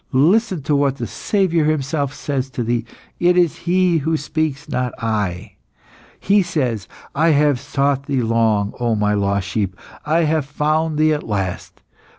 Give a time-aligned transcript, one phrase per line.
[0.13, 2.85] listen to what the Saviour Himself says to thee;
[3.19, 5.57] it is He who speaks, not I.
[6.19, 9.75] He says, 'I have sought thee long, O My lost sheep!
[10.03, 11.81] I have found thee at last!